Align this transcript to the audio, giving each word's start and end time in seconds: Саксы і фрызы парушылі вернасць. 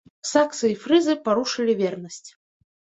Саксы 0.29 0.65
і 0.71 0.79
фрызы 0.87 1.17
парушылі 1.29 1.79
вернасць. 1.85 2.29